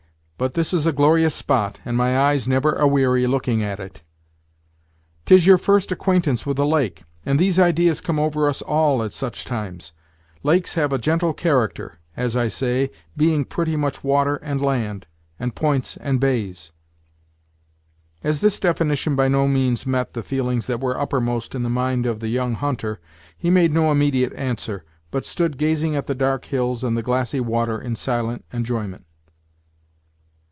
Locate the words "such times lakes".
9.13-10.73